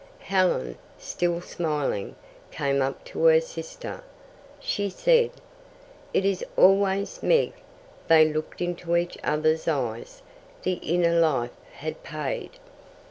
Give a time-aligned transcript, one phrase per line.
[0.17, 2.15] Helen, still smiling,
[2.49, 4.03] came up to her sister.
[4.59, 5.29] She said,
[6.11, 7.53] "It is always Meg."
[8.07, 10.23] They looked into each other's eyes.
[10.63, 12.57] The inner life had paid.